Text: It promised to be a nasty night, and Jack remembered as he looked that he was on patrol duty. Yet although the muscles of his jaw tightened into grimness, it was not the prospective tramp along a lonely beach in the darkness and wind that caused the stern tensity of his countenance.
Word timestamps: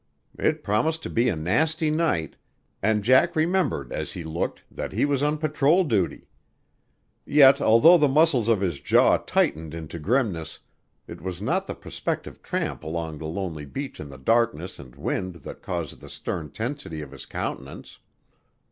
It 0.39 0.63
promised 0.63 1.03
to 1.03 1.11
be 1.11 1.29
a 1.29 1.35
nasty 1.35 1.91
night, 1.91 2.35
and 2.81 3.03
Jack 3.03 3.35
remembered 3.35 3.93
as 3.93 4.13
he 4.13 4.23
looked 4.23 4.63
that 4.71 4.93
he 4.93 5.05
was 5.05 5.21
on 5.21 5.37
patrol 5.37 5.83
duty. 5.83 6.27
Yet 7.23 7.61
although 7.61 7.99
the 7.99 8.07
muscles 8.07 8.47
of 8.47 8.61
his 8.61 8.79
jaw 8.79 9.17
tightened 9.17 9.75
into 9.75 9.99
grimness, 9.99 10.57
it 11.07 11.21
was 11.21 11.39
not 11.39 11.67
the 11.67 11.75
prospective 11.75 12.41
tramp 12.41 12.83
along 12.83 13.21
a 13.21 13.27
lonely 13.27 13.65
beach 13.67 13.99
in 13.99 14.09
the 14.09 14.17
darkness 14.17 14.79
and 14.79 14.95
wind 14.95 15.35
that 15.35 15.61
caused 15.61 15.99
the 16.01 16.09
stern 16.09 16.49
tensity 16.49 17.01
of 17.03 17.11
his 17.11 17.27
countenance. 17.27 17.99